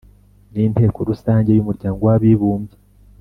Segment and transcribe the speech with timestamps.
[0.53, 2.77] n Inteko Rusange y Umuryango w Abibumbye